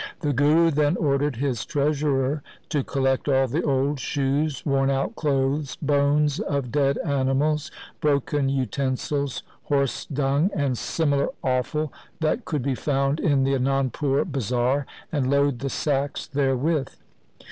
The 0.21 0.33
Guru 0.33 0.71
then 0.71 0.97
ordered 0.97 1.35
his 1.35 1.63
treasurer 1.63 2.41
to 2.69 2.83
collect 2.83 3.29
all 3.29 3.47
the 3.47 3.61
old 3.61 3.99
shoes, 3.99 4.65
worn 4.65 4.89
out 4.89 5.15
clothes, 5.15 5.75
bones 5.75 6.39
of 6.39 6.71
dead 6.71 6.97
animals, 7.05 7.69
broken 7.99 8.49
utensils, 8.49 9.43
horse 9.65 10.07
dung, 10.07 10.49
and 10.55 10.75
similar 10.75 11.29
offal 11.43 11.93
that 12.19 12.45
could 12.45 12.63
be 12.63 12.73
found 12.73 13.19
in 13.19 13.43
the 13.43 13.53
Anandpur 13.53 14.25
bazar, 14.31 14.87
and 15.11 15.29
load 15.29 15.59
the 15.59 15.69
sacks 15.69 16.25
there 16.25 16.57
with. 16.57 16.99